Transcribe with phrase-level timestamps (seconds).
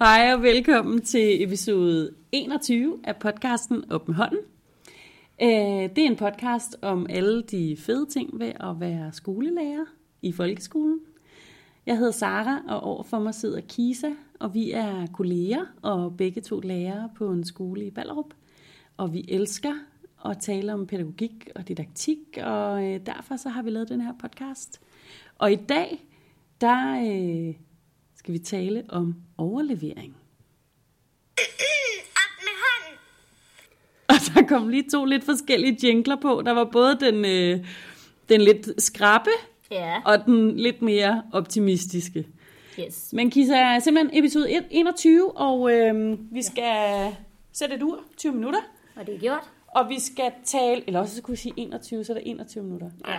[0.00, 4.38] Hej og velkommen til episode 21 af podcasten Op med hånden.
[5.42, 9.84] Øh, det er en podcast om alle de fede ting ved at være skolelærer
[10.22, 11.00] i folkeskolen.
[11.86, 14.10] Jeg hedder Sara, og overfor mig sidder Kisa,
[14.40, 18.34] og vi er kolleger og begge to lærere på en skole i Ballerup.
[18.96, 19.74] Og vi elsker
[20.24, 24.12] at tale om pædagogik og didaktik, og øh, derfor så har vi lavet den her
[24.20, 24.80] podcast.
[25.38, 26.04] Og i dag,
[26.60, 27.54] der øh,
[28.28, 30.16] skal vi tale om overlevering.
[31.36, 32.98] Op med hånden.
[34.08, 36.42] Og der kom lige to lidt forskellige jingler på.
[36.46, 37.66] Der var både den, øh,
[38.28, 39.30] den lidt skrappe,
[39.70, 40.00] Ja.
[40.04, 42.26] og den lidt mere optimistiske.
[42.80, 43.12] Yes.
[43.12, 47.16] Men Kisa er simpelthen episode 21, og øh, vi skal
[47.52, 48.60] sætte et ur, 20 minutter.
[48.96, 49.50] Og det er gjort.
[49.68, 52.64] Og vi skal tale, eller også så kunne vi sige 21, så er det 21
[52.64, 52.90] minutter.
[53.08, 53.18] Ja.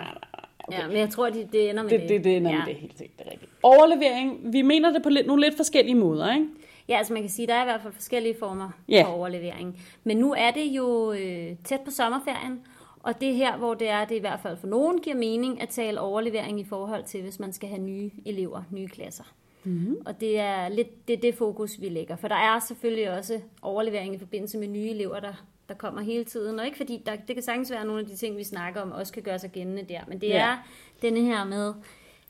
[0.73, 0.81] Okay.
[0.81, 2.09] Ja, men jeg tror, det, det ender med Det, det.
[2.09, 2.57] det, det ender ja.
[2.57, 3.51] med det helt sikkert, det er rigtigt.
[3.63, 6.45] Overlevering, vi mener det på lidt, nogle lidt forskellige måder, ikke?
[6.87, 9.03] Ja, altså man kan sige, der er i hvert fald forskellige former Ja.
[9.03, 9.81] for overlevering.
[10.03, 12.59] Men nu er det jo øh, tæt på sommerferien,
[13.03, 15.61] og det er her, hvor det er, det i hvert fald for nogen giver mening
[15.61, 19.23] at tale overlevering i forhold til, hvis man skal have nye elever, nye klasser.
[19.63, 19.95] Mm-hmm.
[20.05, 22.15] Og det er lidt det, er det fokus, vi lægger.
[22.15, 25.33] For der er selvfølgelig også overlevering i forbindelse med nye elever, der,
[25.69, 26.59] der kommer hele tiden.
[26.59, 28.91] Og ikke fordi, der, det kan sagtens være nogle af de ting, vi snakker om,
[28.91, 30.01] også kan gøre sig gældende der.
[30.07, 30.47] Men det Ja.
[30.51, 30.57] er
[31.01, 31.73] denne her med,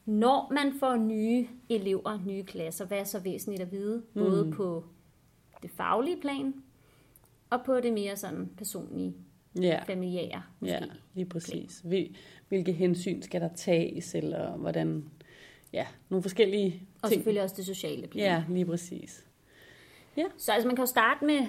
[0.06, 4.04] når man får nye elever, nye klasser, hvad er så væsentligt at vide?
[4.14, 4.52] Både Mm.
[4.52, 4.84] på
[5.62, 6.54] det faglige plan,
[7.50, 9.14] og på det mere sådan personlige,
[9.62, 10.74] Ja, familiære måske.
[10.74, 10.82] ja
[11.14, 11.82] lige præcis.
[11.86, 12.16] Vi-
[12.48, 15.06] Hvilke hensyn skal der tages, eller hvordan,
[15.74, 17.18] ja, nogle forskellige Og ting.
[17.20, 18.26] selvfølgelig også det sociale plan.
[18.26, 19.26] Ja, lige præcis.
[20.38, 21.40] Så altså, man kan jo starte med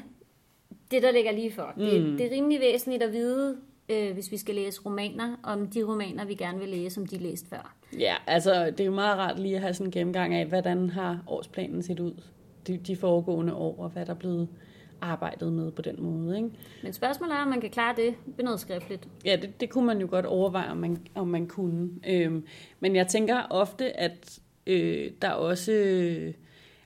[0.91, 1.72] det, der ligger lige for.
[1.78, 2.16] Det, Mm.
[2.16, 3.56] det er rimelig væsentligt at vide,
[3.88, 7.16] øh, hvis vi skal læse romaner, om de romaner, vi gerne vil læse, om de
[7.16, 7.74] er læst før.
[7.98, 10.91] Ja, altså det er jo meget rart lige at have sådan en gennemgang af, hvordan
[10.91, 12.12] har årsplanen set ud
[12.66, 14.48] de, de foregående år, og hvad der er blevet
[15.00, 16.37] arbejdet med på den måde.
[16.37, 16.48] Ikke?
[16.82, 19.09] Men spørgsmålet er, om man kan klare det ved noget skriftligt.
[19.25, 21.91] Ja, det, det kunne man jo godt overveje, om man, om man kunne.
[22.09, 22.44] Øhm,
[22.81, 26.34] men jeg tænker ofte, at øh, der også øh,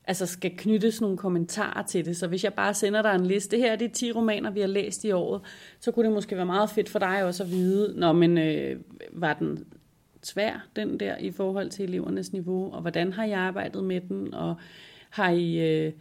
[0.06, 2.16] altså skal knyttes nogle kommentarer til det.
[2.16, 4.66] Så hvis jeg bare sender dig en liste, her er de 10 romaner, vi har
[4.66, 5.42] læst i året,
[5.80, 8.80] så kunne det måske være meget fedt for dig også at vide, når men øh,
[9.12, 9.66] var den
[10.22, 14.34] svær, den der, i forhold til elevernes niveau, og hvordan har I arbejdet med den,
[14.34, 14.54] og
[15.10, 15.58] har I...
[15.58, 15.92] Øh,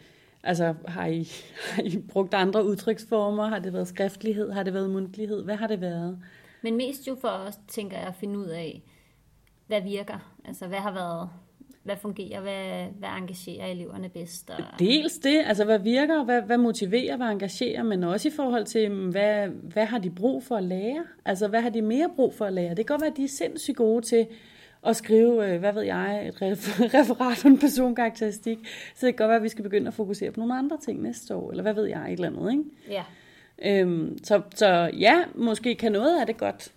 [0.45, 1.27] Altså, har I,
[1.71, 3.47] har I brugt andre udtryksformer?
[3.47, 4.51] Har det været skriftlighed?
[4.51, 5.43] Har det været mundtlighed?
[5.43, 6.19] Hvad har det været?
[6.61, 8.81] Men mest jo for os, tænker jeg, at finde ud af,
[9.67, 10.33] hvad virker.
[10.45, 11.29] Altså, hvad har været,
[11.83, 14.49] hvad fungerer, hvad, hvad engagerer eleverne bedst.
[14.49, 14.79] Og...
[14.79, 18.91] Dels det, altså hvad virker, hvad, hvad motiverer, hvad engagerer, men også i forhold til,
[18.91, 21.03] mm, hvad, hvad har de brug for at lære?
[21.25, 22.69] Altså, hvad har de mere brug for at lære?
[22.69, 24.27] Det kan godt være, at de er sindssygt gode til
[24.85, 28.57] at skrive, øh, hvad ved jeg, et ref- referat og en personkarakteristik.
[28.95, 31.01] Så det kan godt være, at vi skal begynde at fokusere på nogle andre ting
[31.01, 32.63] næste år, eller hvad ved jeg, et eller andet, ikke?
[32.89, 33.03] Ja.
[33.65, 36.71] Øhm, så, så ja, måske kan noget af det godt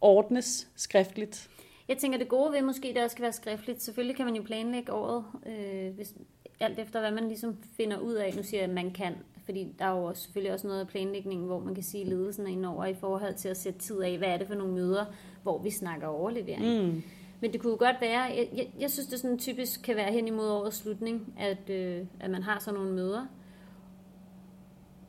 [0.00, 1.48] ordnes skriftligt.
[1.88, 3.82] Jeg tænker, det gode ved måske, det også skal være skriftligt.
[3.82, 6.14] Selvfølgelig kan man jo planlægge året, øh, hvis,
[6.60, 8.34] alt efter hvad man ligesom finder ud af.
[8.36, 9.14] Nu siger jeg, at man kan,
[9.44, 12.08] fordi der er jo også, selvfølgelig også noget af planlægningen, hvor man kan sige, at
[12.08, 14.72] ledelsen er indover i forhold til at sætte tid af, hvad er det for nogle
[14.72, 15.04] møder,
[15.42, 16.86] hvor vi snakker overlevering.
[16.86, 17.02] Mm.
[17.40, 20.12] Men det kunne jo godt være, jeg, jeg, jeg synes, det sådan typisk kan være
[20.12, 23.26] hen imod årets slutning, at, øh, at man har sådan nogle møder.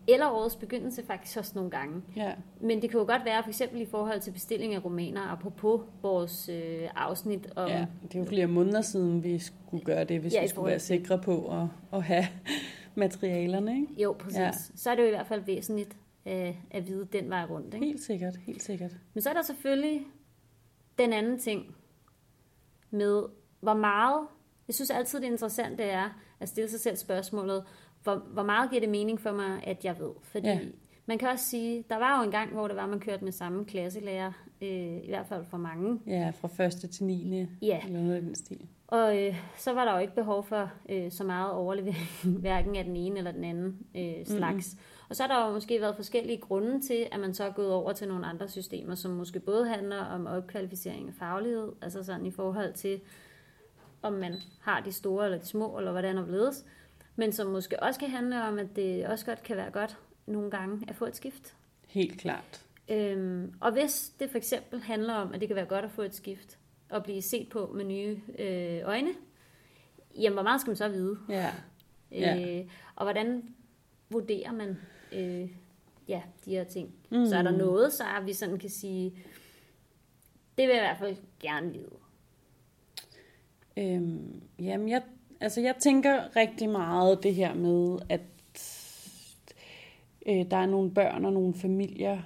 [0.07, 2.01] Eller årets begyndelse faktisk også nogle gange.
[2.15, 2.33] Ja.
[2.61, 5.81] Men det kan jo godt være, for eksempel i forhold til bestilling af romaner, apropos
[6.01, 7.69] vores øh, afsnit om...
[7.69, 10.67] Ja, det er jo flere måneder siden, vi skulle gøre det, hvis Ja, vi skulle
[10.67, 12.25] være sikre på at, at have
[12.95, 13.75] materialerne.
[13.75, 14.01] Ikke?
[14.03, 14.37] Jo, præcis.
[14.37, 14.51] Ja.
[14.75, 17.73] Så er det jo i hvert fald væsentligt øh, at vide den vej rundt.
[17.73, 17.85] Ikke?
[17.85, 18.91] Helt sikkert, helt sikkert.
[19.13, 20.05] Men så er der selvfølgelig
[20.97, 21.75] den anden ting
[22.91, 23.23] med,
[23.59, 24.27] hvor meget...
[24.67, 27.63] Jeg synes altid, det interessante er at stille sig selv spørgsmålet,
[28.05, 30.11] hvor, hvor meget giver det mening for mig, at jeg ved?
[30.23, 30.59] Fordi Ja.
[31.05, 33.31] man kan også sige, der var jo en gang, hvor det var, man kørte med
[33.31, 34.31] samme klasselærer,
[34.61, 35.99] øh, i hvert fald for mange.
[36.07, 37.45] Ja, fra første til 9.
[37.61, 37.79] Ja.
[37.87, 38.67] Eller noget af den stil.
[38.87, 42.07] Og øh, så var der jo ikke behov for øh, så meget overlevering,
[42.41, 44.73] hverken af den ene eller den anden øh, slags.
[44.73, 45.05] Mm-hmm.
[45.09, 47.71] Og så har der jo måske været forskellige grunde til, at man så er gået
[47.73, 52.25] over til nogle andre systemer, som måske både handler om opkvalificering af faglighed, altså sådan
[52.25, 53.01] i forhold til,
[54.01, 56.65] om man har de store eller de små, eller hvordan og hvorledes,
[57.15, 60.51] men som måske også kan handle om, at det også godt kan være godt nogle
[60.51, 61.55] gange at få et skift.
[61.87, 62.65] Helt klart.
[62.89, 66.01] Øhm, og hvis det for eksempel handler om, at det kan være godt at få
[66.01, 66.57] et skift,
[66.89, 69.09] og blive set på med nye øh, øjne,
[70.19, 71.17] jamen hvor meget skal man så vide?
[71.29, 71.51] Ja.
[72.11, 72.59] Ja.
[72.59, 72.65] Øh,
[72.95, 73.55] og hvordan
[74.09, 74.77] vurderer man
[75.11, 75.51] øh,
[76.07, 76.95] ja, de her ting?
[77.09, 77.17] Mm.
[77.17, 77.25] Mm.
[77.25, 79.17] Så er der noget, så er vi sådan kan sige,
[80.57, 81.91] det vil jeg i hvert fald gerne vide.
[83.77, 85.03] Øhm, jamen, jeg,
[85.41, 88.21] Altså jeg tænker rigtig meget det her med, at
[90.25, 92.17] øh, der er nogle børn og nogle familier,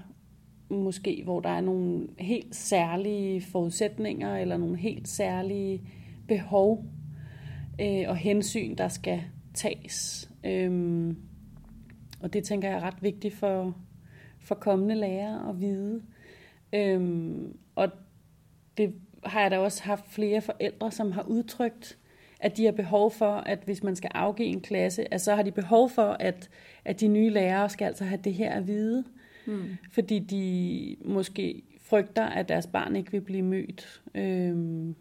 [0.70, 5.82] måske hvor der er nogle helt særlige forudsætninger, eller nogle helt særlige
[6.28, 6.86] behov
[7.82, 9.22] øh, og hensyn, der skal
[9.54, 10.30] tages.
[10.44, 11.18] Øhm,
[12.22, 13.76] og det tænker jeg er ret vigtigt for,
[14.40, 16.04] for kommende lærere at vide.
[16.74, 17.90] Øhm, og
[18.78, 18.94] det
[19.26, 21.98] har jeg da også haft flere forældre, som har udtrykt,
[22.40, 25.44] at de har behov for, at hvis man skal afgive en klasse, at så har
[25.44, 26.50] de behov for, at,
[26.86, 29.04] at de nye lærere skal altså have det her at vide.
[29.46, 29.78] Mm.
[29.92, 34.96] Fordi de måske frygter, at deres barn ikke vil blive mødt, øhm,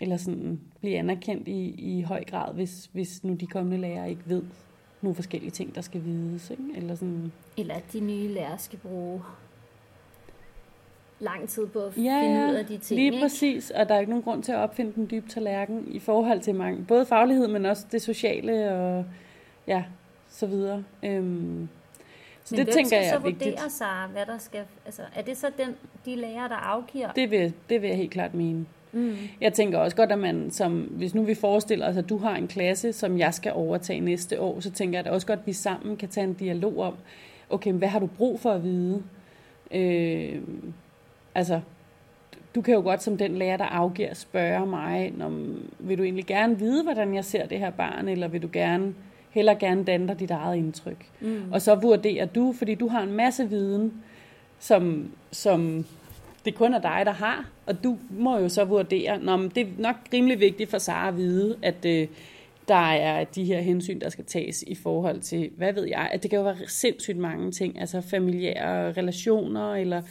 [0.00, 4.22] eller sådan blive anerkendt i, i høj grad, hvis, hvis nu de kommende lærere ikke
[4.26, 4.42] ved
[5.02, 6.50] nogle forskellige ting, der skal vides.
[6.50, 6.62] Ikke?
[6.76, 7.32] Eller, sådan.
[7.56, 9.20] eller at de nye lærere skal bruge
[11.24, 13.00] lang tid på at ja, finde ud af de ting.
[13.00, 13.24] lige ikke?
[13.24, 16.40] præcis, og der er ikke nogen grund til at opfinde den dybe tallerken i forhold
[16.40, 19.04] til mange, både faglighed, men også det sociale og
[19.66, 19.84] ja,
[20.28, 20.84] så videre.
[21.02, 21.68] Øhm,
[22.44, 23.44] så men det tænker jeg er vigtigt.
[23.44, 27.12] Men vurdere sig, hvad der skal, altså er det så den, de lærere, der afgiver?
[27.12, 28.66] Det vil, det vil jeg helt klart mene.
[28.92, 29.16] Mm.
[29.40, 32.36] Jeg tænker også godt, at man, som, hvis nu vi forestiller os, at du har
[32.36, 35.46] en klasse, som jeg skal overtage næste år, så tænker jeg at også godt, at
[35.46, 36.94] vi sammen kan tage en dialog om,
[37.50, 39.02] okay, hvad har du brug for at vide?
[39.70, 40.42] Øh,
[41.34, 41.60] altså,
[42.54, 45.32] du kan jo godt som den lærer, der afgiver, spørge mig, når,
[45.78, 48.94] vil du egentlig gerne vide, hvordan jeg ser det her barn, eller vil du gerne
[49.30, 51.06] heller gerne danne dig dit eget indtryk.
[51.20, 51.52] Mm.
[51.52, 53.92] Og så vurderer du, fordi du har en masse viden,
[54.58, 55.86] som, som
[56.44, 59.60] det kun er dig, der har, og du må jo så vurdere, Nå, men det
[59.60, 62.08] er nok rimelig vigtigt for Sara at vide, at øh,
[62.68, 66.22] der er de her hensyn, der skal tages i forhold til, hvad ved jeg, at
[66.22, 70.02] det kan jo være sindssygt mange ting, altså familiære relationer, eller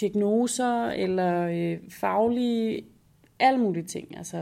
[0.00, 2.84] diagnoser, eller øh, faglige,
[3.38, 4.16] alle mulige ting.
[4.16, 4.36] Altså.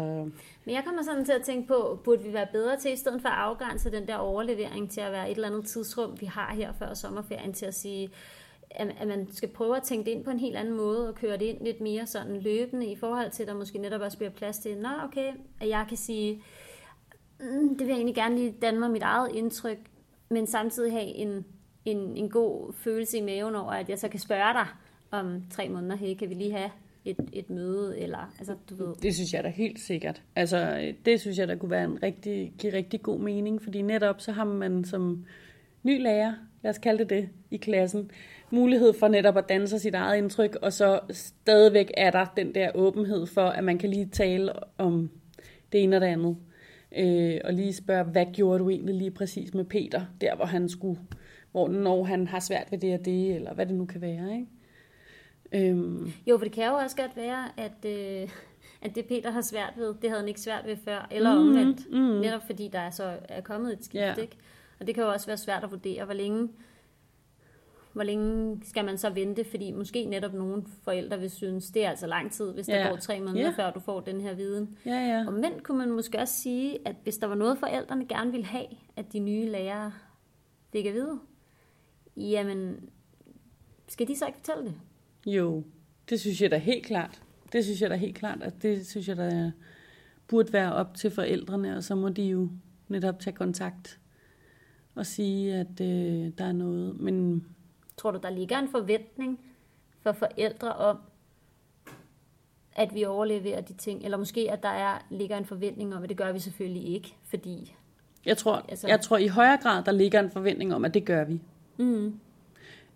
[0.65, 3.23] Men jeg kommer sådan til at tænke på, burde vi være bedre til, i stedet
[3.23, 6.55] for at afgrænse den der overlevering til at være et eller andet tidsrum, vi har
[6.55, 8.11] her før sommerferien, til at sige,
[8.71, 11.37] at man skal prøve at tænke det ind på en helt anden måde, og køre
[11.37, 14.31] det ind lidt mere sådan løbende, i forhold til, at der måske netop også bliver
[14.31, 16.43] plads til, nå okay, at jeg kan sige,
[17.41, 19.79] mm, det vil jeg egentlig gerne lige danne mig mit eget indtryk,
[20.29, 21.45] men samtidig have en,
[21.85, 24.67] en, en god følelse i maven over, at jeg så kan spørge dig
[25.11, 26.71] om tre måneder, hey, kan vi lige have
[27.05, 28.95] et, et møde, eller, altså, du ved.
[29.03, 30.23] Det synes jeg da helt sikkert.
[30.37, 34.21] Altså, det synes jeg der kunne være en rigtig, give rigtig god mening, fordi netop
[34.21, 35.25] så har man som
[35.83, 38.11] ny lærer, lad os kalde det det, i klassen,
[38.51, 42.71] mulighed for netop at danne sit eget indtryk, og så stadigvæk er der den der
[42.75, 45.11] åbenhed for, at man kan lige tale om
[45.73, 46.37] det ene og det andet.
[46.97, 50.69] Øh, og lige spørge, hvad gjorde du egentlig lige præcis med Peter, der hvor han
[50.69, 51.01] skulle,
[51.53, 54.33] hvor når han har svært ved det og det, eller hvad det nu kan være,
[54.35, 54.47] ikke?
[55.53, 56.13] Øhm.
[56.27, 58.29] Jo, for det kan jo også godt være, at, øh,
[58.83, 61.41] at det Peter har svært ved, det havde han ikke svært ved før, eller mm,
[61.41, 61.99] omvendt, mm.
[61.99, 64.19] netop fordi der er så er kommet et skift, yeah.
[64.19, 64.37] ikke?
[64.81, 66.49] Og det kan jo også være svært at vurdere, hvor længe,
[67.93, 71.91] hvor længe skal man så vente, fordi måske netop nogle forældre vil synes, det er
[71.91, 72.85] altså lang tid, hvis yeah.
[72.85, 73.57] der går tre måneder, yeah.
[73.57, 74.79] før du får den her viden.
[74.87, 75.27] Yeah, yeah.
[75.27, 78.47] Og men kunne man måske også sige, at hvis der var noget, forældrene gerne ville
[78.47, 79.93] have, at de nye lærere
[80.73, 81.19] fik at vide,
[82.17, 82.91] jamen,
[83.89, 84.75] skal de så ikke fortælle det?
[85.27, 85.65] Jo,
[86.11, 87.23] det synes jeg da helt klart.
[87.53, 89.53] Det synes jeg da helt klart, at det synes jeg da
[90.29, 92.49] burde være op til forældrene, og så må de jo
[92.89, 94.01] netop tage kontakt
[94.95, 97.01] og sige, at øh, der er noget.
[97.01, 97.47] Men
[97.97, 99.41] Tror du, der ligger en forventning
[100.01, 100.99] for forældre om,
[102.77, 104.05] at vi overleverer de ting?
[104.05, 107.15] Eller måske, at der er, ligger en forventning om, at det gør vi selvfølgelig ikke,
[107.25, 107.75] fordi...
[108.27, 108.89] Jeg tror, altså...
[108.89, 111.41] jeg tror i højere grad, der ligger en forventning om, at det gør vi.
[111.77, 112.21] Mm.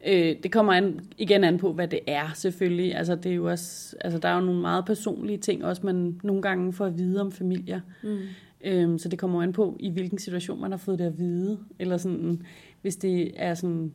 [0.07, 2.95] Øh, det kommer an, igen an på, hvad det er selvfølgelig.
[2.95, 6.21] Altså, det er jo også, altså, der er jo nogle meget personlige ting, også man
[6.23, 7.81] nogle gange får at vide om familier.
[8.03, 8.19] Mm.
[8.65, 11.59] Øhm, så det kommer an på, i hvilken situation man har fået det at vide.
[11.79, 12.43] Eller sådan,
[12.83, 13.93] hvis det er sådan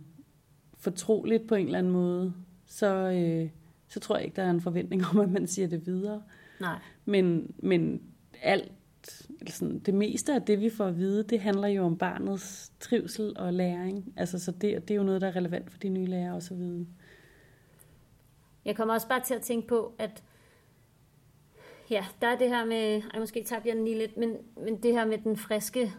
[0.77, 2.33] fortroligt på en eller anden måde,
[2.65, 3.49] så, øh,
[3.87, 6.21] så tror jeg ikke, der er en forventning om, at man siger det videre.
[6.61, 6.79] Nej.
[7.05, 8.01] Men, men
[8.41, 8.71] alt,
[9.47, 13.33] sådan, det meste af det, vi får at vide, det handler jo om barnets trivsel
[13.37, 14.13] og læring.
[14.17, 16.87] Altså, så det, det er jo noget, der er relevant for de nye lærere vide.
[18.65, 20.23] Jeg kommer også bare til at tænke på, at
[21.89, 24.83] ja, der er det her med, ej, måske tager jeg den lige lidt, men, men
[24.83, 25.93] det her med den friske,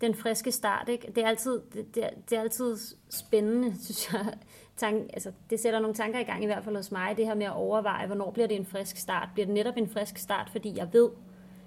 [0.00, 1.12] den friske start, ikke?
[1.14, 2.76] Det er altid, det, det, er, det er altid
[3.10, 4.34] spændende, synes jeg.
[4.76, 7.34] Tank, altså, det sætter nogle tanker i gang, i hvert fald hos mig, det her
[7.34, 9.28] med at overveje, hvornår bliver det en frisk start?
[9.34, 11.08] Bliver det netop en frisk start, fordi jeg ved,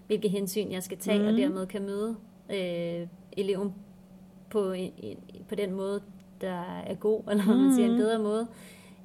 [0.07, 1.27] hvilke hensyn jeg skal tage, mm.
[1.27, 2.17] og dermed kan møde
[2.49, 3.73] øh, eleven
[4.51, 4.91] på, en,
[5.49, 6.01] på den måde,
[6.41, 7.75] der er god, eller man mm.
[7.75, 8.47] siger en bedre måde?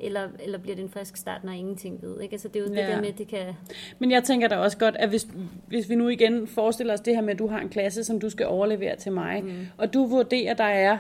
[0.00, 2.20] eller, eller bliver det en frisk start, når ingenting ved.
[2.20, 2.32] Ikke?
[2.32, 2.80] Altså, det er jo ja.
[2.80, 3.54] Det der med, at det kan...
[3.98, 5.28] Men jeg tænker da også godt, at hvis,
[5.66, 8.20] hvis vi nu igen forestiller os det her med, at du har en klasse, som
[8.20, 9.66] du skal overlevere til mig, mm.
[9.76, 10.98] og du vurderer, der er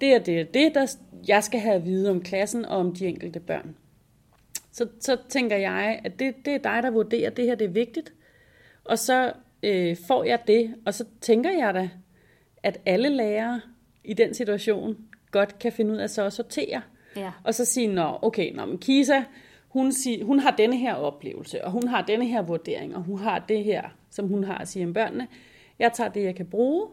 [0.00, 0.96] det er det, det der
[1.28, 3.76] jeg skal have at vide om klassen og om de enkelte børn.
[4.72, 7.64] Så, så tænker jeg, at det, det er dig, der vurderer, at det her det
[7.64, 8.12] er vigtigt.
[8.84, 11.88] Og så øh, får jeg det, og så tænker jeg da,
[12.62, 13.60] at alle lærere
[14.06, 14.96] i den situation
[15.30, 16.82] godt kan finde ud af så at sortere.
[17.16, 17.32] Ja.
[17.44, 19.22] Og så sige, nå, okay, nå, men Kisa,
[19.68, 23.18] hun, siger, hun har denne her oplevelse, og hun har denne her vurdering, og hun
[23.18, 25.26] har det her, som hun har at sige om børnene.
[25.78, 26.86] Jeg tager det, jeg kan bruge,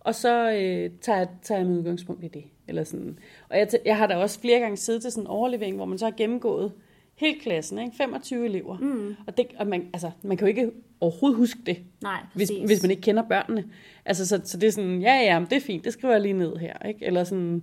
[0.00, 2.44] og så øh, tager, jeg, tager jeg med udgangspunkt i det.
[2.68, 3.18] Eller sådan.
[3.48, 5.98] Og jeg, jeg har da også flere gange siddet til sådan en overlevering, hvor man
[5.98, 6.72] så har gennemgået
[7.18, 7.96] hele klassen, ikke?
[7.96, 8.78] 25 elever.
[8.78, 9.16] Mm.
[9.26, 10.70] Og, det, og man, altså, man kan jo ikke
[11.00, 12.66] overhovedet huske det, Nej, hvis, præcis.
[12.66, 13.64] hvis man ikke kender børnene.
[14.04, 16.32] Altså, så, så det er sådan, ja, ja, det er fint, det skriver jeg lige
[16.32, 16.86] ned her.
[16.88, 17.04] Ikke?
[17.04, 17.62] Eller sådan,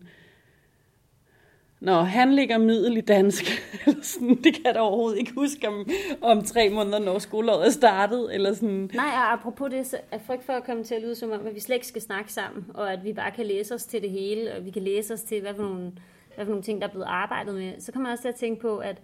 [1.80, 3.44] Nå, han ligger middel i dansk.
[3.86, 5.90] Eller sådan, det kan jeg da overhovedet ikke huske om,
[6.22, 8.34] om tre måneder, når skoleåret er startet.
[8.34, 8.90] Eller sådan.
[8.94, 11.48] Nej, og apropos det, så er frygt for at komme til at lyde som om,
[11.48, 14.02] at vi slet ikke skal snakke sammen, og at vi bare kan læse os til
[14.02, 15.92] det hele, og vi kan læse os til, hvad for nogle,
[16.36, 17.74] hvad for nogle ting, der er blevet arbejdet med.
[17.80, 18.98] Så kommer jeg også til at tænke på, at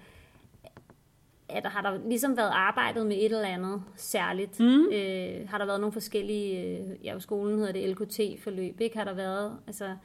[1.52, 4.60] at har der ligesom været arbejdet med et eller andet særligt?
[4.60, 4.86] Mm.
[4.94, 8.98] Øh, har der været nogle forskellige, øh, ja, på skolen hedder det LKT-forløb, ikke?
[8.98, 9.96] Har der været, altså,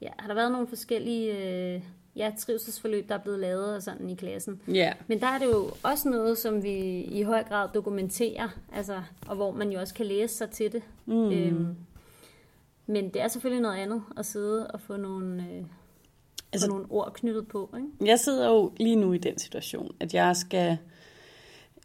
[0.00, 1.82] ja, har der været nogle forskellige, øh,
[2.16, 4.60] ja, trivselsforløb, der er blevet lavet og sådan i klassen?
[4.68, 9.02] Ja, Men der er det jo også noget, som vi i høj grad dokumenterer, altså,
[9.28, 10.82] og hvor man jo også kan læse sig til det.
[11.06, 11.30] Mm.
[11.32, 11.76] Øhm,
[12.86, 15.64] men det er selvfølgelig noget andet at sidde og få nogle, øh,
[16.56, 17.74] Altså- få nogle ord knyttet på.
[17.76, 18.10] Ikke?
[18.10, 20.78] jeg sidder jo lige nu i den situation, at jeg skal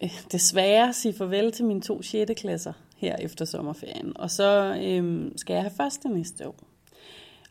[0.03, 2.31] øh, desværre sige farvel til mine to 6.
[2.37, 4.17] klasser her efter sommerferien.
[4.17, 6.55] Og så øh, skal jeg have første næste år.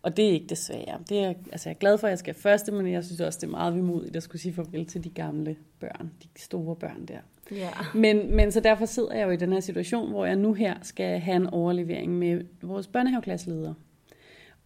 [0.03, 0.99] Og det er ikke desværre.
[1.09, 3.39] Det er, altså jeg er glad for, at jeg skal første, men jeg synes også,
[3.41, 7.07] det er meget vimodigt at skulle sige farvel til de gamle børn, de store børn
[7.07, 7.19] der.
[7.51, 7.71] Ja.
[7.95, 10.75] Men, men så derfor sidder jeg jo i den her situation, hvor jeg nu her
[10.83, 13.75] skal have en overlevering med vores børnehaveklasseleder.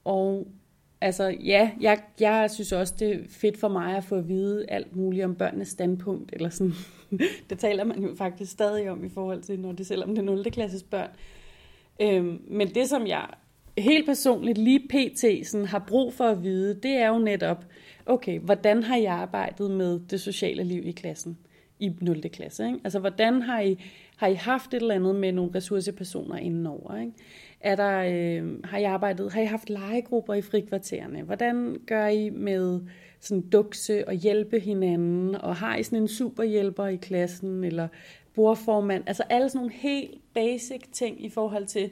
[0.04, 0.46] Og
[1.04, 4.64] altså ja, jeg, jeg synes også, det er fedt for mig at få at vide
[4.68, 6.73] alt muligt om børnenes standpunkt, eller sådan.
[7.50, 10.23] det taler man jo faktisk stadig om i forhold til, når det selvom det er
[10.23, 10.44] 0.
[10.44, 11.11] klasses børn.
[12.00, 13.26] Øhm, men det, som jeg
[13.78, 15.49] helt personligt lige pt.
[15.49, 17.64] Sådan, har brug for at vide, det er jo netop,
[18.06, 21.38] okay, hvordan har jeg arbejdet med det sociale liv i klassen
[21.78, 22.23] i 0.
[22.23, 22.66] klasse?
[22.66, 22.78] Ikke?
[22.84, 23.84] Altså, hvordan har I,
[24.16, 26.96] har I haft et eller andet med nogle ressourcepersoner indenover?
[27.00, 27.12] Ikke?
[27.64, 31.23] Er der, øh, har, I arbejdet, har I haft legegrupper i frikvartererne?
[31.23, 32.80] Hvordan gør I med
[33.21, 35.35] sådan dukse og hjælpe hinanden?
[35.35, 37.64] Og har I sådan en superhjælper i klassen?
[37.64, 37.88] Eller
[38.35, 39.04] bordformand?
[39.06, 41.90] Altså alle sådan nogle helt basic ting i forhold til,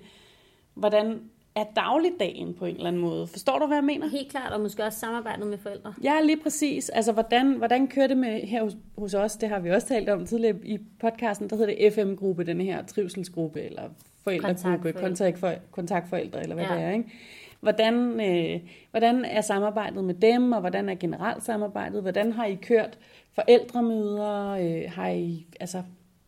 [0.75, 1.21] hvordan
[1.55, 3.27] er dagligdagen på en eller anden måde.
[3.27, 4.09] Forstår du, hvad jeg mener?
[4.09, 5.95] Helt klart, og måske også samarbejdet med forældre.
[6.03, 6.89] Ja, lige præcis.
[6.89, 9.37] Altså, hvordan, hvordan kører det med her hos, hos os?
[9.37, 11.51] Det har vi også talt om tidligere i podcasten.
[11.51, 13.83] Der hedder det FM-gruppe, den her trivselsgruppe, eller
[14.25, 15.01] forældregruppe, Kontaktforældre.
[15.01, 16.75] kontaktforældre, kontaktforældre eller hvad Ja.
[16.75, 16.91] det er.
[16.91, 17.13] Ikke?
[17.61, 18.61] Hvordan, øh,
[18.91, 22.03] hvordan er samarbejdet med dem, og hvordan er generelt samarbejdet?
[22.03, 22.99] Hvordan har I kørt
[23.35, 24.49] forældremøder?
[24.51, 25.83] Øh, har I, altså,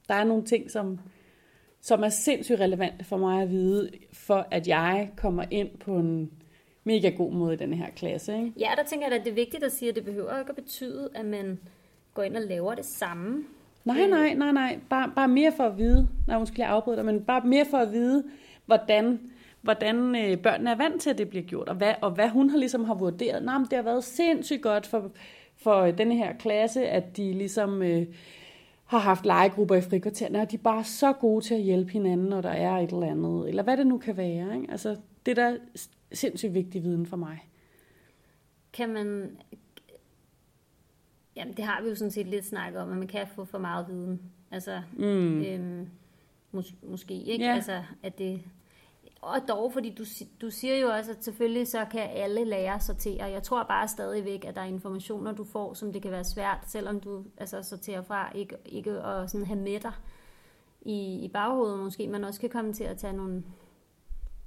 [0.09, 1.01] der er nogle ting, som,
[1.81, 6.31] som er sindssygt relevante for mig at vide, for at jeg kommer ind på en
[6.85, 8.37] mega god måde i den her klasse.
[8.37, 8.53] Ikke?
[8.59, 10.57] Ja, der tænker jeg, at det er vigtigt at sige, at det behøver ikke at
[10.57, 11.59] betyde, at man
[12.15, 13.45] går ind og laver det samme.
[13.85, 14.79] Nej, nej, nej, nej.
[14.91, 17.79] Bare, bare mere for at vide, nej, måske jeg afbryder dig, men bare mere for
[17.79, 18.25] at vide,
[18.67, 19.21] hvordan,
[19.63, 22.51] hvordan øh, børnene er vant til, at det bliver gjort, og hvad, og hvad hun
[22.51, 23.45] har ligesom har vurderet.
[23.45, 25.11] Nej, men det har været sindssygt godt for,
[25.57, 28.07] for denne her klasse, at de ligesom øh,
[28.85, 32.27] har haft legegrupper i frikvartererne, og de er bare så gode til at hjælpe hinanden,
[32.27, 34.57] når der er et eller andet, eller hvad det nu kan være.
[34.57, 34.71] Ikke?
[34.71, 35.57] Altså, det er da
[36.13, 37.49] sindssygt vigtig viden for mig.
[38.73, 39.31] Kan man...
[41.37, 43.59] Jamen, det har vi jo sådan set lidt snakket om, at man kan få for
[43.59, 44.23] meget viden.
[44.51, 45.43] Altså, mm.
[45.43, 45.89] øhm,
[46.55, 47.45] mås- måske, ikke?
[47.45, 47.55] Ja.
[47.55, 48.43] Altså, at det...
[49.21, 50.05] Og dog, fordi du,
[50.41, 53.25] du siger jo også, at selvfølgelig så kan alle lære sortere.
[53.25, 56.59] Jeg tror bare stadigvæk, at der er informationer, du får, som det kan være svært,
[56.67, 59.93] selvom du altså, sorterer fra ikke, ikke at sådan have med dig
[60.83, 62.09] i, i baghovedet måske.
[62.09, 63.45] Man også kan komme til at tage nogle...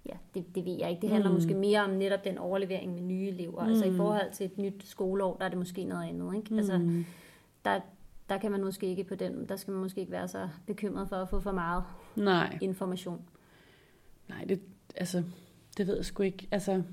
[0.08, 1.02] Ja, det, det ved jeg ikke.
[1.02, 1.36] Det handler mm.
[1.36, 3.64] måske mere om netop den overlevering med nye elever.
[3.64, 3.70] Mm.
[3.70, 6.36] Altså i forhold til et nyt skoleår, der er det måske noget andet.
[6.36, 6.52] Ikke?
[6.52, 6.58] Mm.
[6.58, 7.04] Altså,
[7.66, 7.80] der,
[8.30, 11.10] der kan man måske ikke på den, der skal man måske ikke være så bekymret
[11.10, 11.84] for at få for meget
[12.16, 13.22] Nej, information.
[14.30, 14.62] nej, det,
[14.96, 15.24] altså,
[15.78, 16.48] det ved jeg sgu ikke.
[16.52, 16.84] Altså,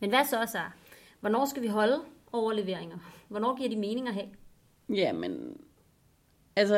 [0.00, 0.60] Men hvad så så?
[1.20, 1.98] Hvornår skal vi holde
[2.32, 2.98] overleveringer?
[3.28, 4.28] Hvornår giver de mening at have?
[4.88, 5.56] Jamen,
[6.56, 6.76] altså...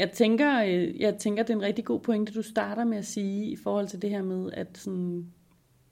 [0.00, 3.06] Jeg tænker, øh, jeg tænker, det er en rigtig god pointe, du starter med at
[3.06, 5.26] sige, i forhold til det her med, at sådan,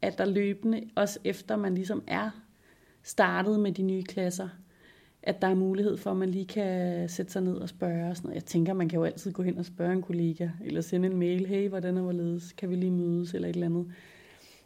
[0.03, 2.31] at der løbende, også efter man ligesom er
[3.03, 4.49] startet med de nye klasser,
[5.23, 8.17] at der er mulighed for, at man lige kan sætte sig ned og spørge og
[8.17, 8.35] sådan noget.
[8.35, 11.17] Jeg tænker, man kan jo altid gå hen og spørge en kollega, eller sende en
[11.17, 13.87] mail, hey, hvordan er hvorledes, kan vi lige mødes, eller et eller andet.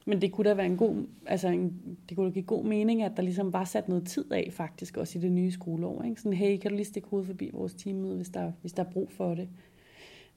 [0.06, 3.02] Men det kunne da være en god, altså en, det kunne da give god mening,
[3.02, 6.02] at der ligesom var sat noget tid af faktisk, også i det nye skoleår.
[6.02, 6.21] Ikke?
[6.21, 8.90] Sådan, hey, kan du lige stikke hovedet forbi vores teammøde, hvis der, hvis der er
[8.90, 9.49] brug for det.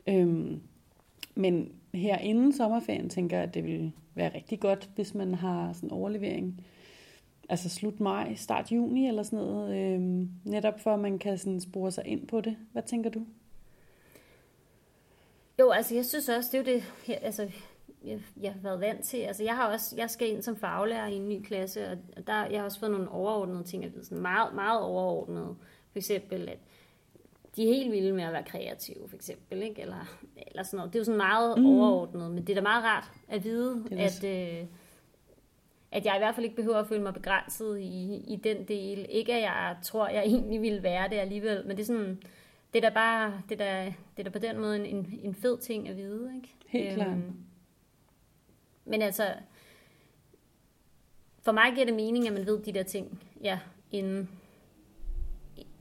[0.07, 0.61] Øhm,
[1.35, 5.73] men her inden sommerferien tænker jeg, at det vil være rigtig godt, hvis man har
[5.73, 6.61] sådan en overlevering
[7.49, 11.59] altså slut maj, start juni eller sådan noget, øhm, netop for at man kan sådan
[11.59, 12.57] spore sig ind på det.
[12.71, 13.25] Hvad tænker du?
[15.59, 17.51] Jo, altså jeg synes også, det er jo det, altså,
[18.05, 19.17] jeg, jeg har været vant til.
[19.17, 22.45] Altså jeg har også, jeg skal ind som faglærer i en ny klasse, og der,
[22.45, 25.55] jeg har også fået nogle overordnede ting, at vide, sådan meget, meget overordnede.
[25.91, 26.59] For eksempel, at
[27.55, 29.81] de er helt vilde med at være kreative, for eksempel, ikke?
[29.81, 30.93] Eller, eller sådan noget.
[30.93, 31.65] Det er jo sådan meget mm.
[31.65, 34.65] overordnet, men det er da meget rart at vide, at, øh,
[35.91, 39.05] at jeg i hvert fald ikke behøver at føle mig begrænset i, i den del.
[39.09, 42.21] Ikke at jeg tror, jeg egentlig ville være det alligevel, men det er sådan,
[42.73, 45.35] det er da bare, det er da, det er da på den måde en, en,
[45.35, 46.55] fed ting at vide, ikke?
[46.67, 47.17] Helt øhm, klart.
[48.85, 49.33] Men altså,
[51.41, 53.59] for mig giver det mening, at man ved de der ting, ja,
[53.91, 54.29] inden,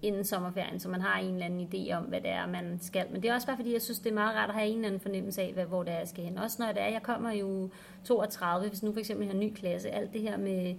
[0.03, 3.07] inden sommerferien, så man har en eller anden idé om, hvad det er, man skal.
[3.11, 4.75] Men det er også bare fordi, jeg synes, det er meget rart at have en
[4.75, 6.39] eller anden fornemmelse af, hvad, hvor det er, jeg skal hen.
[6.39, 7.71] Også når det er, jeg kommer jo
[8.05, 10.75] 32, hvis nu for eksempel har en ny klasse, alt det her med,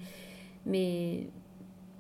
[0.64, 1.24] med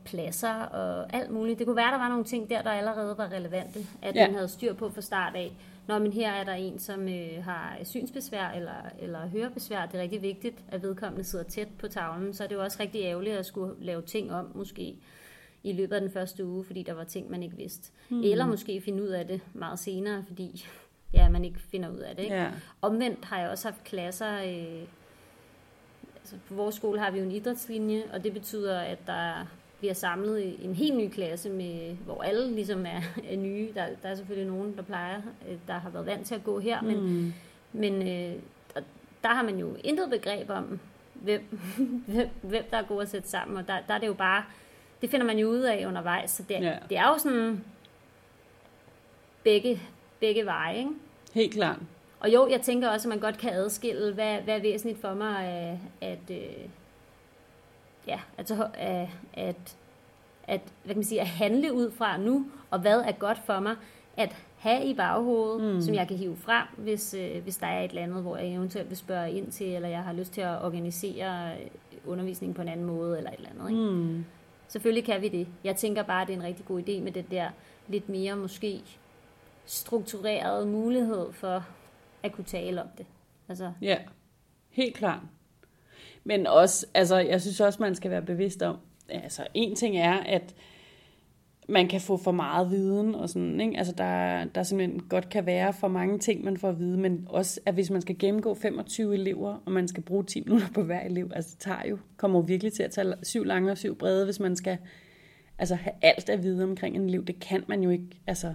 [0.05, 1.59] pladser og alt muligt.
[1.59, 4.27] Det kunne være, der var nogle ting der, der allerede var relevante, at ja.
[4.27, 5.51] man havde styr på fra start af.
[5.87, 9.85] Når men her er der en, som øh, har synsbesvær eller, eller hørebesvær.
[9.85, 12.33] Det er rigtig vigtigt, at vedkommende sidder tæt på tavlen.
[12.33, 14.95] Så er det jo også rigtig ærgerligt at skulle lave ting om, måske
[15.63, 17.91] i løbet af den første uge, fordi der var ting, man ikke vidste.
[18.09, 18.23] Mm.
[18.23, 20.65] Eller måske finde ud af det meget senere, fordi
[21.13, 22.23] ja, man ikke finder ud af det.
[22.23, 22.35] Ikke?
[22.35, 22.51] Ja.
[22.81, 24.35] Omvendt har jeg også haft klasser...
[24.35, 24.87] Øh,
[26.19, 29.47] altså på vores skole har vi jo en idrætslinje, og det betyder, at der
[29.87, 33.01] har samlet en helt ny klasse, med, hvor alle ligesom er,
[33.31, 33.69] er nye.
[33.75, 36.59] Der, der er selvfølgelig nogen, der plejer, øh, der har været vant til at gå
[36.59, 37.33] her, men, mm.
[37.73, 38.35] men øh,
[38.73, 38.81] der,
[39.23, 40.79] der har man jo intet begreb om,
[41.13, 41.59] hvem,
[42.07, 44.43] hvem, hvem der er god at sætte sammen, og der, der er det jo bare,
[45.01, 46.77] det finder man jo ud af undervejs, så det, ja.
[46.89, 47.63] det er jo sådan
[49.43, 49.81] begge,
[50.19, 50.91] begge veje, ikke?
[51.33, 51.77] Helt klart.
[52.19, 55.13] Og jo, jeg tænker også, at man godt kan adskille, hvad, hvad er væsentligt for
[55.13, 56.69] mig, at, at øh,
[58.07, 59.77] ja, altså, at, at,
[60.47, 63.59] at, hvad kan man sige, at handle ud fra nu, og hvad er godt for
[63.59, 63.75] mig,
[64.17, 65.81] at have i baghovedet, mm.
[65.81, 68.47] som jeg kan hive frem, hvis, øh, hvis der er et eller andet, hvor jeg
[68.47, 71.67] eventuelt vil spørge ind til, eller jeg har lyst til at organisere øh,
[72.05, 73.69] undervisningen på en anden måde, eller et eller andet.
[73.69, 73.81] Ikke?
[73.81, 74.25] Mm.
[74.67, 75.47] Selvfølgelig kan vi det.
[75.63, 77.49] Jeg tænker bare, at det er en rigtig god idé med den der
[77.87, 78.81] lidt mere måske
[79.65, 81.65] strukturerede mulighed for
[82.23, 83.05] at kunne tale om det.
[83.49, 83.71] Altså.
[83.81, 83.97] Ja,
[84.69, 85.19] helt klart.
[86.25, 88.77] Men også, altså, jeg synes også, man skal være bevidst om,
[89.09, 90.55] altså, en ting er, at
[91.69, 93.77] man kan få for meget viden og sådan, ikke?
[93.77, 97.27] Altså, der, der simpelthen godt kan være for mange ting, man får at vide, men
[97.29, 100.83] også, at hvis man skal gennemgå 25 elever, og man skal bruge 10 minutter på
[100.83, 103.77] hver elev, altså, det tager jo, kommer jo virkelig til at tage syv lange og
[103.77, 104.77] syv brede, hvis man skal
[105.57, 107.25] altså, have alt at vide omkring en elev.
[107.25, 108.53] Det kan man jo ikke, altså,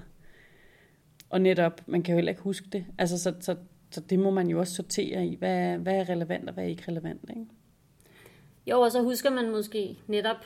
[1.30, 2.84] og netop, man kan jo heller ikke huske det.
[2.98, 3.56] Altså, så, så,
[3.90, 6.68] så det må man jo også sortere i, hvad, hvad er relevant og hvad er
[6.68, 7.46] ikke relevant, ikke?
[8.70, 10.36] Jo, og så husker man måske netop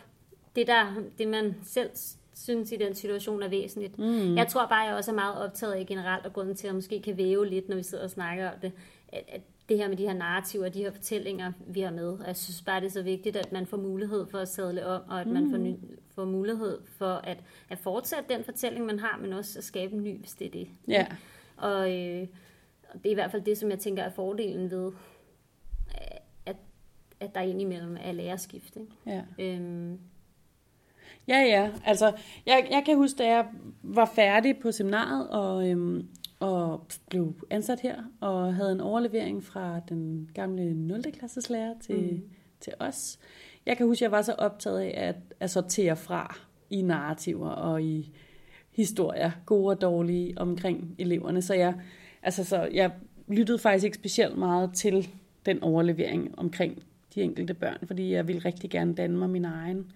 [0.57, 1.91] det, der, det man selv
[2.35, 3.99] synes i den situation er væsentligt.
[3.99, 4.37] Mm.
[4.37, 6.75] Jeg tror bare, jeg også er meget optaget af generelt, og grunden til, at jeg
[6.75, 8.73] måske kan væve lidt, når vi sidder og snakker om det,
[9.09, 12.09] at, at det her med de her narrativer, de her fortællinger, vi har med.
[12.09, 14.87] Og jeg synes bare, det er så vigtigt, at man får mulighed for at sadle
[14.87, 15.33] om, og at mm.
[15.33, 15.75] man får, ny,
[16.15, 20.03] får mulighed for at, at fortsætte den fortælling, man har, men også at skabe en
[20.03, 20.69] ny, hvis det er det.
[20.89, 21.07] Ja.
[21.57, 22.27] Og, øh,
[22.95, 24.93] det er i hvert fald det, som jeg tænker er fordelen ved
[27.21, 28.77] at der indimellem er lærerskift.
[28.77, 28.93] Ikke?
[29.07, 29.23] Ja.
[29.39, 29.99] Øhm.
[31.29, 31.71] Ja, ja.
[31.85, 32.13] Altså,
[32.47, 33.47] jeg, jeg kan huske, da jeg
[33.83, 36.09] var færdig på seminaret og, øhm,
[36.41, 41.03] og blev ansat her, og havde en overlevering fra den gamle 0.
[41.03, 42.31] klasses lærer til, mm.
[42.61, 43.19] til os.
[43.67, 46.37] Jeg kan huske, at jeg var så optaget af at, at sortere fra
[46.71, 48.13] i narrativer og i
[48.71, 51.43] historier, gode og dårlige, omkring eleverne.
[51.43, 51.75] Så jeg,
[52.23, 52.91] altså, så jeg
[53.29, 55.09] lyttede faktisk ikke specielt meget til
[55.47, 56.83] den overlevering omkring
[57.15, 59.93] de enkelte børn, fordi jeg vil rigtig gerne danne mig min egen,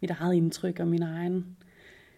[0.00, 1.56] mit eget indtryk og min egen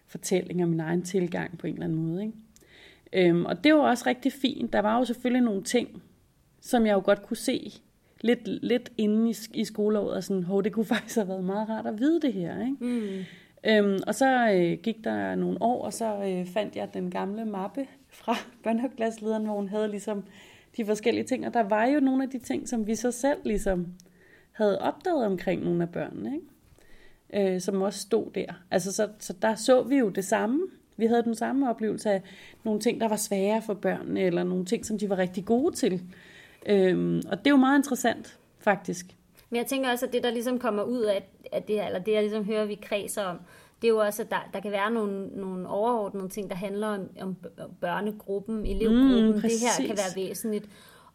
[0.07, 2.25] fortælling og min egen tilgang på en eller anden måde.
[2.25, 3.29] Ikke?
[3.29, 4.73] Øhm, og det var også rigtig fint.
[4.73, 6.03] Der var jo selvfølgelig nogle ting,
[6.61, 7.73] som jeg jo godt kunne se
[8.21, 11.69] lidt, lidt inde i, i skoleåret, og sådan, hov, det kunne faktisk have været meget
[11.69, 12.61] rart at vide det her.
[12.61, 12.75] Ikke?
[12.79, 13.23] Mm.
[13.67, 17.45] Øhm, og så øh, gik der nogle år, og så øh, fandt jeg den gamle
[17.45, 20.23] mappe fra børnehaveklasselederen, hvor hun havde ligesom
[20.77, 23.37] de forskellige ting, og der var jo nogle af de ting, som vi så selv
[23.45, 23.87] ligesom
[24.55, 27.53] havde opdaget omkring nogle af børnene, ikke?
[27.53, 28.53] Øh, som også stod der.
[28.71, 30.61] Altså, så, så der så vi jo det samme.
[30.97, 32.21] Vi havde den samme oplevelse af
[32.63, 35.75] nogle ting, der var svære for børnene, eller nogle ting, som de var rigtig gode
[35.75, 36.01] til.
[36.65, 39.05] Øhm, og det er jo meget interessant, faktisk.
[39.49, 41.99] Men jeg tænker også, at det, der ligesom kommer ud af, af det her, eller
[41.99, 43.39] det, jeg ligesom hører, vi kredser om,
[43.81, 46.87] det er jo også, at der, der kan være nogle, nogle overordnede ting, der handler
[46.87, 47.35] om, om
[47.81, 49.35] børnegruppen, elevgruppen.
[49.35, 50.65] Mm, det her kan være væsentligt.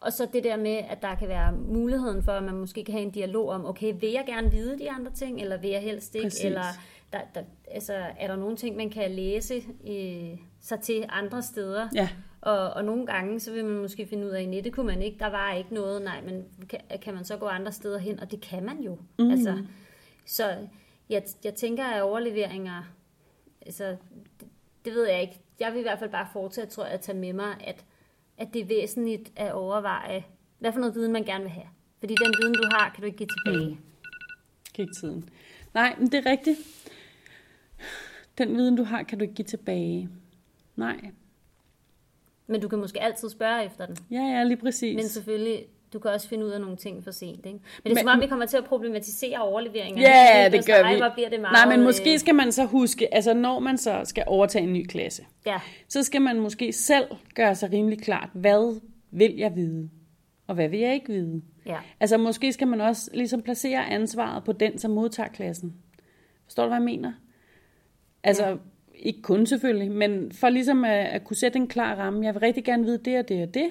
[0.01, 2.93] Og så det der med, at der kan være muligheden for, at man måske kan
[2.93, 5.81] have en dialog om, okay, vil jeg gerne vide de andre ting, eller vil jeg
[5.81, 6.27] helst ikke?
[6.27, 6.45] Præcis.
[6.45, 6.63] Eller
[7.13, 9.55] der, der, altså, er der nogle ting, man kan læse
[9.89, 11.89] øh, sig til andre steder?
[11.95, 12.09] Ja.
[12.41, 15.03] Og, og nogle gange, så vil man måske finde ud af, at det kunne man
[15.03, 18.21] ikke, der var ikke noget, nej, men kan, kan man så gå andre steder hen?
[18.21, 18.99] Og det kan man jo.
[19.19, 19.31] Mm.
[19.31, 19.65] Altså,
[20.27, 20.57] så
[21.09, 22.83] jeg, jeg tænker, at overleveringer,
[23.67, 23.97] altså,
[24.41, 24.49] det,
[24.85, 25.41] det ved jeg ikke.
[25.61, 27.85] Jeg vil i hvert fald bare fortsætte, tror jeg, at tage med mig, at,
[28.41, 30.25] at det er væsentligt at overveje,
[30.59, 31.67] hvad for noget viden man gerne vil have.
[31.99, 33.71] Fordi den viden, du har, kan du ikke give tilbage.
[33.71, 33.77] Mm.
[34.75, 35.29] Gik tiden.
[35.75, 36.59] Nej, men det er rigtigt.
[38.39, 40.09] Den viden, du har, kan du ikke give tilbage.
[40.77, 41.11] Nej.
[42.47, 43.97] Men du kan måske altid spørge efter den.
[44.11, 44.97] Ja, ja, lige præcis.
[44.97, 47.47] Men selvfølgelig, du kan også finde ud af nogle ting for sent.
[47.47, 47.49] Ikke?
[47.49, 50.03] Men det er men, som om, vi kommer til at problematisere overleveringer.
[50.03, 51.01] Ja, det gør vi.
[51.01, 54.01] Ej, bliver det meget, Nej, men måske skal man så huske, altså når man så
[54.05, 55.61] skal overtage en ny klasse, ja.
[55.89, 59.91] så skal man måske selv gøre sig rimelig klart, hvad vil jeg vide,
[60.47, 61.43] og hvad vil jeg ikke vide.
[61.67, 61.77] Ja.
[62.01, 65.75] Altså måske skal man også ligesom placere ansvaret på den, som modtager klassen.
[66.45, 67.13] Forstår du, hvad jeg mener?
[68.23, 68.55] Altså, ja.
[68.95, 72.27] ikke kun selvfølgelig, men for ligesom at, at kunne sætte en klar ramme.
[72.27, 73.71] Jeg vil rigtig gerne vide det og det og det.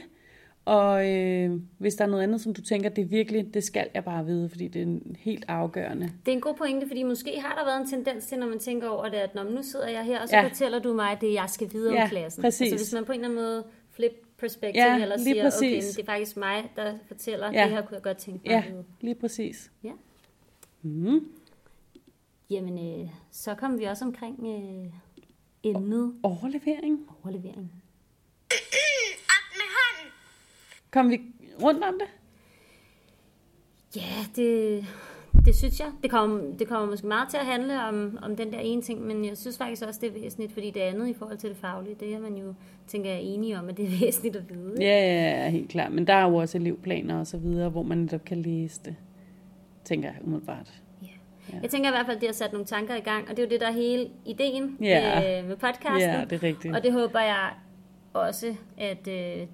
[0.69, 3.87] Og øh, hvis der er noget andet, som du tænker, det er virkelig, det skal
[3.93, 6.05] jeg bare vide, fordi det er helt afgørende.
[6.25, 8.59] Det er en god pointe, fordi måske har der været en tendens til, når man
[8.59, 10.47] tænker over det, at når nu sidder jeg her, og så ja.
[10.47, 12.41] fortæller du mig det, jeg skal vide ja, om klassen.
[12.41, 12.71] Præcis.
[12.71, 15.61] Altså hvis man på en eller anden måde flip perspektiv, ja, eller siger, præcis.
[15.61, 17.63] okay, det er faktisk mig, der fortæller, ja.
[17.63, 18.83] det her kunne jeg godt tænke mig ja, at vide.
[19.01, 19.71] lige præcis.
[19.83, 19.91] Ja.
[20.81, 21.27] Mm.
[22.49, 24.93] Jamen, øh, så kom vi også omkring øh,
[25.63, 26.13] emnet.
[26.23, 27.07] Overlevering.
[27.23, 27.71] Overlevering.
[30.91, 31.21] Kom vi
[31.63, 32.07] rundt om det?
[33.95, 34.85] Ja, det,
[35.45, 35.87] det synes jeg.
[36.03, 39.01] Det kommer, det kommer måske meget til at handle om, om den der ene ting,
[39.01, 41.57] men jeg synes faktisk også, det er væsentligt, fordi det andet i forhold til det
[41.57, 42.53] faglige, det er man jo,
[42.87, 44.75] tænker jeg, enige om, at det er væsentligt at vide.
[44.79, 45.91] Ja, ja, ja, helt klart.
[45.91, 48.95] Men der er jo også elevplaner og så videre, hvor man netop kan læse det,
[49.83, 50.81] tænker jeg umiddelbart.
[51.01, 51.07] Ja.
[51.61, 53.39] Jeg tænker i hvert fald, at det har sat nogle tanker i gang, og det
[53.39, 55.39] er jo det, der er hele ideen ja.
[55.41, 55.99] øh, med podcasten.
[55.99, 56.75] Ja, det er rigtigt.
[56.75, 57.49] Og det håber jeg
[58.13, 59.47] også, at øh,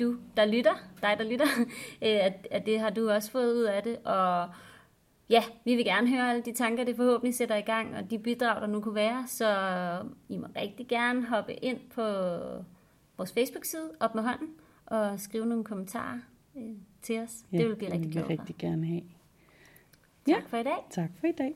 [0.00, 1.46] du, der lytter, dig, der lytter,
[2.06, 3.98] øh, at, at det har du også fået ud af det.
[4.04, 4.48] Og
[5.28, 8.18] ja, vi vil gerne høre alle de tanker, det forhåbentlig sætter i gang, og de
[8.18, 9.24] bidrag, der nu kunne være.
[9.26, 9.48] Så
[10.28, 12.02] I må rigtig gerne hoppe ind på
[13.16, 14.48] vores Facebook-side, op med hånden,
[14.86, 16.18] og skrive nogle kommentarer
[16.56, 16.62] øh,
[17.02, 17.44] til os.
[17.52, 18.28] Ja, det vil blive rigtig glad for.
[18.28, 19.02] Det vil rigtig gerne have.
[20.26, 20.86] Tak for i dag.
[20.90, 21.54] Tak for i dag.